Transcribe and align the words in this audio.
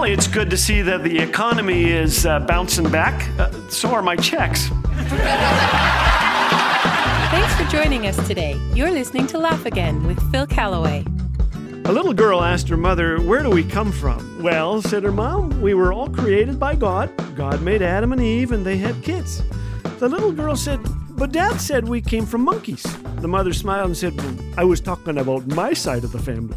Well, 0.00 0.10
it's 0.10 0.28
good 0.28 0.48
to 0.48 0.56
see 0.56 0.80
that 0.80 1.04
the 1.04 1.18
economy 1.18 1.90
is 1.90 2.24
uh, 2.24 2.40
bouncing 2.40 2.88
back. 2.88 3.28
Uh, 3.38 3.50
so 3.68 3.90
are 3.90 4.00
my 4.00 4.16
checks. 4.16 4.68
Thanks 7.28 7.54
for 7.54 7.64
joining 7.70 8.06
us 8.06 8.16
today. 8.26 8.58
You're 8.72 8.92
listening 8.92 9.26
to 9.26 9.36
Laugh 9.36 9.66
Again 9.66 10.06
with 10.06 10.18
Phil 10.32 10.46
Callaway. 10.46 11.04
A 11.84 11.92
little 11.92 12.14
girl 12.14 12.42
asked 12.42 12.66
her 12.70 12.78
mother, 12.78 13.20
Where 13.20 13.42
do 13.42 13.50
we 13.50 13.62
come 13.62 13.92
from? 13.92 14.42
Well, 14.42 14.80
said 14.80 15.02
her 15.02 15.12
mom, 15.12 15.60
we 15.60 15.74
were 15.74 15.92
all 15.92 16.08
created 16.08 16.58
by 16.58 16.76
God. 16.76 17.10
God 17.36 17.60
made 17.60 17.82
Adam 17.82 18.14
and 18.14 18.22
Eve, 18.22 18.52
and 18.52 18.64
they 18.64 18.78
had 18.78 19.02
kids. 19.02 19.42
The 19.98 20.08
little 20.08 20.32
girl 20.32 20.56
said, 20.56 20.80
But 21.10 21.32
dad 21.32 21.60
said 21.60 21.86
we 21.86 22.00
came 22.00 22.24
from 22.24 22.40
monkeys. 22.40 22.84
The 23.16 23.28
mother 23.28 23.52
smiled 23.52 23.88
and 23.88 23.96
said, 23.98 24.18
I 24.56 24.64
was 24.64 24.80
talking 24.80 25.18
about 25.18 25.46
my 25.48 25.74
side 25.74 26.04
of 26.04 26.12
the 26.12 26.18
family. 26.18 26.56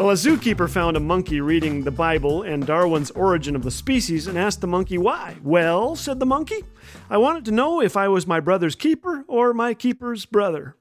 Well, 0.00 0.08
a 0.08 0.14
zookeeper 0.14 0.66
found 0.66 0.96
a 0.96 1.00
monkey 1.00 1.42
reading 1.42 1.84
the 1.84 1.90
Bible 1.90 2.42
and 2.42 2.66
Darwin's 2.66 3.10
Origin 3.10 3.54
of 3.54 3.62
the 3.62 3.70
Species 3.70 4.26
and 4.26 4.38
asked 4.38 4.62
the 4.62 4.66
monkey 4.66 4.96
why. 4.96 5.36
Well, 5.42 5.94
said 5.94 6.20
the 6.20 6.24
monkey, 6.24 6.64
I 7.10 7.18
wanted 7.18 7.44
to 7.44 7.50
know 7.50 7.82
if 7.82 7.98
I 7.98 8.08
was 8.08 8.26
my 8.26 8.40
brother's 8.40 8.74
keeper 8.74 9.26
or 9.28 9.52
my 9.52 9.74
keeper's 9.74 10.24
brother. 10.24 10.74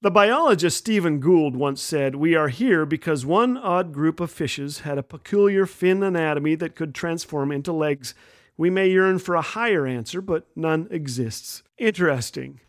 The 0.00 0.10
biologist 0.10 0.78
Stephen 0.78 1.20
Gould 1.20 1.56
once 1.56 1.82
said, 1.82 2.14
We 2.14 2.34
are 2.36 2.48
here 2.48 2.86
because 2.86 3.26
one 3.26 3.58
odd 3.58 3.92
group 3.92 4.18
of 4.18 4.30
fishes 4.30 4.80
had 4.80 4.96
a 4.96 5.02
peculiar 5.02 5.66
fin 5.66 6.02
anatomy 6.02 6.54
that 6.54 6.74
could 6.74 6.94
transform 6.94 7.52
into 7.52 7.74
legs. 7.74 8.14
We 8.56 8.70
may 8.70 8.88
yearn 8.88 9.18
for 9.18 9.34
a 9.34 9.42
higher 9.42 9.86
answer, 9.86 10.22
but 10.22 10.46
none 10.56 10.88
exists. 10.90 11.64
Interesting. 11.76 12.60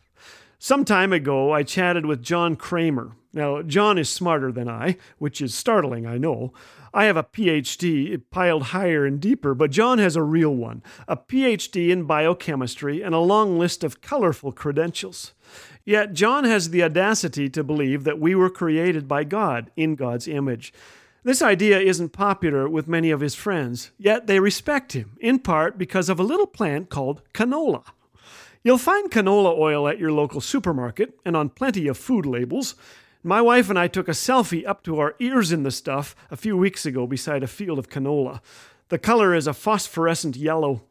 Some 0.57 0.83
time 0.83 1.13
ago, 1.13 1.53
I 1.53 1.63
chatted 1.63 2.05
with 2.05 2.21
John 2.21 2.57
Kramer. 2.57 3.15
Now, 3.31 3.61
John 3.61 3.97
is 3.97 4.09
smarter 4.09 4.51
than 4.51 4.67
I, 4.67 4.97
which 5.19 5.39
is 5.41 5.53
startling, 5.53 6.07
I 6.07 6.17
know. 6.17 6.51
I 6.93 7.05
have 7.05 7.17
a 7.17 7.23
PhD 7.23 8.19
piled 8.31 8.63
higher 8.63 9.05
and 9.05 9.19
deeper, 9.19 9.53
but 9.53 9.69
John 9.69 9.99
has 9.99 10.15
a 10.15 10.23
real 10.23 10.55
one 10.55 10.81
a 11.07 11.15
PhD 11.15 11.89
in 11.89 12.05
biochemistry 12.05 13.03
and 13.03 13.13
a 13.13 13.19
long 13.19 13.59
list 13.59 13.83
of 13.83 14.01
colorful 14.01 14.51
credentials. 14.51 15.33
Yet, 15.85 16.13
John 16.13 16.43
has 16.43 16.71
the 16.71 16.83
audacity 16.83 17.49
to 17.49 17.63
believe 17.63 18.03
that 18.03 18.19
we 18.19 18.33
were 18.33 18.49
created 18.49 19.07
by 19.07 19.23
God 19.23 19.69
in 19.75 19.95
God's 19.95 20.27
image. 20.27 20.73
This 21.23 21.41
idea 21.41 21.79
isn't 21.79 22.09
popular 22.09 22.67
with 22.67 22.87
many 22.87 23.11
of 23.11 23.19
his 23.19 23.35
friends, 23.35 23.91
yet 23.97 24.25
they 24.25 24.39
respect 24.39 24.93
him, 24.93 25.17
in 25.19 25.39
part 25.39 25.77
because 25.77 26.09
of 26.09 26.19
a 26.19 26.23
little 26.23 26.47
plant 26.47 26.89
called 26.89 27.21
canola. 27.33 27.83
You'll 28.63 28.77
find 28.77 29.11
canola 29.11 29.57
oil 29.57 29.87
at 29.87 29.99
your 29.99 30.11
local 30.11 30.41
supermarket 30.41 31.19
and 31.25 31.35
on 31.35 31.49
plenty 31.49 31.87
of 31.87 31.97
food 31.97 32.25
labels. 32.25 32.75
My 33.23 33.41
wife 33.41 33.69
and 33.69 33.77
I 33.77 33.89
took 33.89 34.07
a 34.07 34.11
selfie 34.11 34.65
up 34.65 34.81
to 34.83 34.99
our 34.99 35.13
ears 35.19 35.51
in 35.51 35.63
the 35.63 35.71
stuff 35.71 36.15
a 36.31 36.37
few 36.37 36.55
weeks 36.55 36.85
ago 36.85 37.05
beside 37.05 37.43
a 37.43 37.47
field 37.47 37.77
of 37.77 37.89
canola. 37.89 38.39
The 38.87 38.97
color 38.97 39.35
is 39.35 39.45
a 39.45 39.53
phosphorescent 39.53 40.37
yellow. 40.37 40.83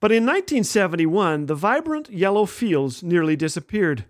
But 0.00 0.10
in 0.10 0.24
1971, 0.24 1.46
the 1.46 1.54
vibrant 1.54 2.10
yellow 2.10 2.46
fields 2.46 3.04
nearly 3.04 3.36
disappeared. 3.36 4.06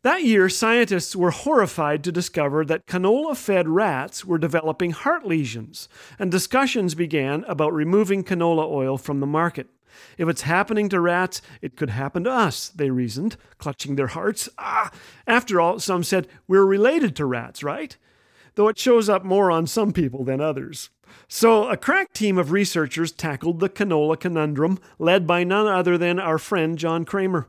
That 0.00 0.24
year, 0.24 0.48
scientists 0.48 1.14
were 1.14 1.30
horrified 1.30 2.02
to 2.04 2.12
discover 2.12 2.64
that 2.64 2.86
canola 2.86 3.36
fed 3.36 3.68
rats 3.68 4.24
were 4.24 4.38
developing 4.38 4.92
heart 4.92 5.26
lesions, 5.26 5.90
and 6.18 6.30
discussions 6.30 6.94
began 6.94 7.44
about 7.44 7.74
removing 7.74 8.24
canola 8.24 8.66
oil 8.66 8.96
from 8.96 9.20
the 9.20 9.26
market. 9.26 9.68
If 10.18 10.28
it's 10.28 10.42
happening 10.42 10.88
to 10.90 11.00
rats, 11.00 11.42
it 11.60 11.76
could 11.76 11.90
happen 11.90 12.24
to 12.24 12.30
us, 12.30 12.68
they 12.68 12.90
reasoned, 12.90 13.36
clutching 13.58 13.96
their 13.96 14.08
hearts. 14.08 14.48
Ah! 14.58 14.90
After 15.26 15.60
all, 15.60 15.78
some 15.80 16.02
said, 16.02 16.28
we're 16.46 16.64
related 16.64 17.16
to 17.16 17.26
rats, 17.26 17.62
right? 17.62 17.96
Though 18.54 18.68
it 18.68 18.78
shows 18.78 19.08
up 19.08 19.24
more 19.24 19.50
on 19.50 19.66
some 19.66 19.92
people 19.92 20.24
than 20.24 20.40
others. 20.40 20.90
So, 21.28 21.68
a 21.68 21.76
crack 21.76 22.12
team 22.12 22.38
of 22.38 22.52
researchers 22.52 23.12
tackled 23.12 23.60
the 23.60 23.68
canola 23.68 24.18
conundrum, 24.18 24.78
led 24.98 25.26
by 25.26 25.44
none 25.44 25.66
other 25.66 25.98
than 25.98 26.18
our 26.18 26.38
friend 26.38 26.78
John 26.78 27.04
Kramer. 27.04 27.48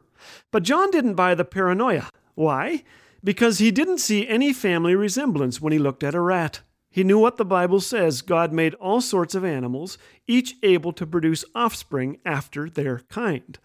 But 0.52 0.64
John 0.64 0.92
didn't 0.92 1.16
buy 1.16 1.36
the 1.36 1.46
paranoia. 1.46 2.10
Why? 2.36 2.84
Because 3.24 3.60
he 3.60 3.72
didn't 3.72 4.00
see 4.00 4.28
any 4.28 4.54
family 4.54 4.96
resemblance 4.96 5.60
when 5.60 5.74
he 5.74 5.80
looked 5.80 6.04
at 6.04 6.16
a 6.16 6.22
rat. 6.22 6.62
He 6.96 7.04
knew 7.04 7.20
what 7.20 7.36
the 7.36 7.44
Bible 7.44 7.82
says 7.82 8.22
God 8.22 8.54
made 8.54 8.74
all 8.76 9.02
sorts 9.02 9.36
of 9.36 9.44
animals, 9.44 9.98
each 10.28 10.56
able 10.64 10.94
to 10.94 11.06
produce 11.06 11.44
offspring 11.54 12.20
after 12.26 12.70
their 12.70 13.00
kind. 13.10 13.60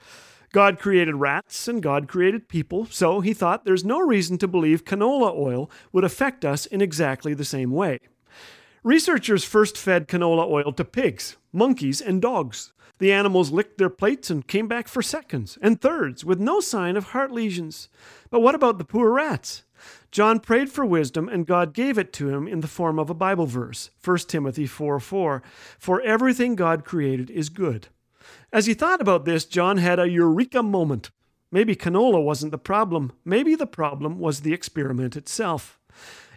God 0.53 0.81
created 0.81 1.15
rats 1.15 1.69
and 1.69 1.81
God 1.81 2.09
created 2.09 2.49
people, 2.49 2.87
so 2.87 3.21
he 3.21 3.33
thought 3.33 3.65
there's 3.65 3.85
no 3.85 4.01
reason 4.01 4.37
to 4.39 4.49
believe 4.49 4.85
canola 4.85 5.33
oil 5.33 5.71
would 5.93 6.03
affect 6.03 6.45
us 6.45 6.67
in 6.67 6.81
exactly 6.81 7.33
the 7.33 7.45
same 7.45 7.71
way. 7.71 8.01
Researchers 8.83 9.45
first 9.45 9.77
fed 9.77 10.09
canola 10.09 10.49
oil 10.49 10.73
to 10.73 10.85
pigs, 10.87 11.37
monkeys, 11.53 12.01
and 12.01 12.23
dogs. 12.23 12.73
The 12.99 13.13
animals 13.13 13.51
licked 13.51 13.77
their 13.77 13.91
plates 13.91 14.31
and 14.31 14.47
came 14.47 14.69
back 14.69 14.89
for 14.89 15.03
seconds 15.03 15.59
and 15.61 15.79
thirds 15.79 16.25
with 16.25 16.41
no 16.41 16.61
sign 16.61 16.97
of 16.97 17.09
heart 17.09 17.31
lesions. 17.31 17.89
But 18.31 18.41
what 18.41 18.55
about 18.55 18.79
the 18.79 18.85
poor 18.85 19.11
rats? 19.11 19.65
John 20.11 20.41
prayed 20.41 20.71
for 20.71 20.85
wisdom, 20.87 21.29
and 21.29 21.47
God 21.47 21.75
gave 21.75 21.99
it 21.99 22.11
to 22.15 22.31
him 22.31 22.49
in 22.49 22.61
the 22.61 22.69
form 22.69 22.99
of 22.99 23.11
a 23.11 23.15
Bible 23.15 23.47
verse, 23.47 23.91
1 24.03 24.17
Timothy 24.29 24.67
4 24.67 24.99
4. 24.99 25.43
For 25.79 26.01
everything 26.01 26.55
God 26.55 26.85
created 26.85 27.31
is 27.31 27.51
good. 27.51 27.89
As 28.51 28.65
he 28.65 28.73
thought 28.73 29.03
about 29.03 29.27
this, 29.27 29.45
John 29.45 29.77
had 29.77 29.99
a 29.99 30.09
eureka 30.09 30.63
moment. 30.63 31.11
Maybe 31.53 31.77
canola 31.77 32.23
wasn't 32.23 32.53
the 32.53 32.59
problem. 32.59 33.13
Maybe 33.27 33.55
the 33.55 33.67
problem 33.67 34.19
was 34.19 34.41
the 34.41 34.55
experiment 34.55 35.17
itself. 35.17 35.79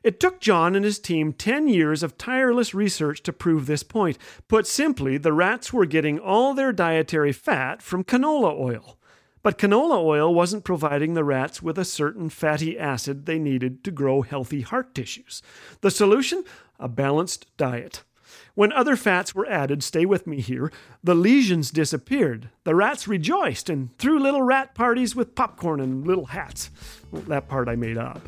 It 0.04 0.20
took 0.20 0.42
John 0.42 0.76
and 0.76 0.84
his 0.84 1.00
team 1.00 1.32
10 1.32 1.70
years 1.70 2.04
of 2.04 2.18
tireless 2.18 2.74
research 2.74 3.24
to 3.24 3.32
prove 3.32 3.66
this 3.66 3.84
point. 3.84 4.18
Put 4.50 4.68
simply, 4.68 5.18
the 5.18 5.32
rats 5.32 5.72
were 5.72 5.86
getting 5.86 6.20
all 6.20 6.54
their 6.54 6.74
dietary 6.74 7.32
fat 7.32 7.82
from 7.82 8.04
canola 8.04 8.54
oil. 8.60 8.98
But 9.44 9.58
canola 9.58 9.98
oil 9.98 10.34
wasn't 10.34 10.66
providing 10.66 11.14
the 11.14 11.24
rats 11.24 11.62
with 11.62 11.78
a 11.78 11.86
certain 11.86 12.30
fatty 12.30 12.78
acid 12.78 13.26
they 13.26 13.40
needed 13.40 13.84
to 13.86 13.92
grow 13.92 14.22
healthy 14.22 14.62
heart 14.62 14.94
tissues. 14.94 15.42
The 15.80 15.92
solution? 15.92 16.44
A 16.80 16.90
balanced 16.90 17.56
diet. 17.56 18.04
When 18.56 18.74
other 18.74 18.96
fats 18.96 19.34
were 19.34 19.50
added, 19.50 19.84
stay 19.84 20.06
with 20.06 20.28
me 20.28 20.42
here, 20.42 20.72
the 21.04 21.16
lesions 21.16 21.72
disappeared. 21.72 22.50
The 22.66 22.76
rats 22.76 23.08
rejoiced 23.08 23.70
and 23.70 23.98
threw 23.98 24.20
little 24.20 24.42
rat 24.42 24.76
parties 24.76 25.16
with 25.16 25.36
popcorn 25.36 25.80
and 25.80 26.06
little 26.06 26.28
hats. 26.28 26.70
Well, 27.12 27.24
that 27.24 27.48
part 27.48 27.70
I 27.70 27.76
made 27.76 27.98
up. 27.98 28.22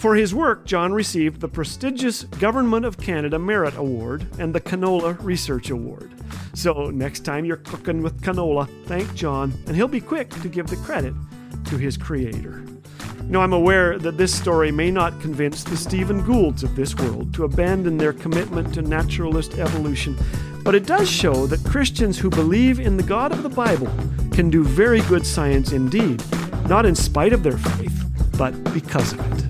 For 0.00 0.14
his 0.14 0.34
work, 0.34 0.64
John 0.64 0.94
received 0.94 1.42
the 1.42 1.48
prestigious 1.48 2.24
Government 2.24 2.86
of 2.86 2.96
Canada 2.96 3.38
Merit 3.38 3.76
Award 3.76 4.26
and 4.38 4.54
the 4.54 4.60
Canola 4.60 5.22
Research 5.22 5.68
Award. 5.68 6.10
So, 6.54 6.88
next 6.88 7.20
time 7.20 7.44
you're 7.44 7.58
cooking 7.58 8.02
with 8.02 8.22
canola, 8.22 8.66
thank 8.86 9.14
John, 9.14 9.52
and 9.66 9.76
he'll 9.76 9.88
be 9.88 10.00
quick 10.00 10.30
to 10.30 10.48
give 10.48 10.68
the 10.68 10.76
credit 10.76 11.12
to 11.66 11.76
his 11.76 11.98
creator. 11.98 12.64
Now, 13.24 13.42
I'm 13.42 13.52
aware 13.52 13.98
that 13.98 14.16
this 14.16 14.34
story 14.34 14.72
may 14.72 14.90
not 14.90 15.20
convince 15.20 15.64
the 15.64 15.76
Stephen 15.76 16.24
Goulds 16.24 16.62
of 16.62 16.76
this 16.76 16.94
world 16.94 17.34
to 17.34 17.44
abandon 17.44 17.98
their 17.98 18.14
commitment 18.14 18.72
to 18.72 18.80
naturalist 18.80 19.58
evolution, 19.58 20.16
but 20.64 20.74
it 20.74 20.86
does 20.86 21.10
show 21.10 21.46
that 21.46 21.62
Christians 21.70 22.18
who 22.18 22.30
believe 22.30 22.80
in 22.80 22.96
the 22.96 23.02
God 23.02 23.32
of 23.32 23.42
the 23.42 23.50
Bible 23.50 23.92
can 24.32 24.48
do 24.48 24.64
very 24.64 25.02
good 25.02 25.26
science 25.26 25.72
indeed, 25.72 26.24
not 26.70 26.86
in 26.86 26.94
spite 26.94 27.34
of 27.34 27.42
their 27.42 27.58
faith, 27.58 28.02
but 28.38 28.52
because 28.72 29.12
of 29.12 29.20
it. 29.20 29.49